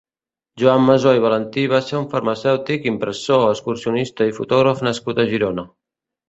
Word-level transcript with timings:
Joan 0.59 0.85
Masó 0.85 1.11
i 1.17 1.21
Valentí 1.25 1.65
va 1.73 1.81
ser 1.89 1.97
un 1.99 2.07
farmacèutic, 2.13 2.87
impressor, 2.93 3.45
excursionista 3.51 4.29
i 4.31 4.35
fotògraf 4.41 4.83
nascut 4.89 5.23
a 5.23 5.29
Girona. 5.35 5.69